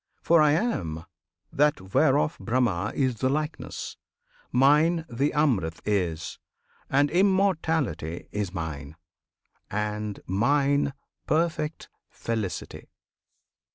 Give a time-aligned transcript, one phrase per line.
[0.23, 1.05] For I am
[1.53, 3.97] That whereof Brahma is the likeness!
[4.51, 6.39] Mine The Amrit is;
[6.89, 8.95] and Immortality Is mine;
[9.69, 10.93] and mine
[11.27, 12.89] perfect Felicity!